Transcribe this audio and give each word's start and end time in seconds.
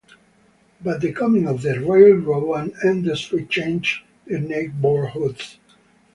But 0.83 0.99
the 0.99 1.13
coming 1.13 1.47
of 1.47 1.61
the 1.61 1.79
railroad 1.79 2.53
and 2.57 2.73
industry 2.83 3.45
changed 3.45 4.01
the 4.25 4.39
neighborhoods. 4.39 5.59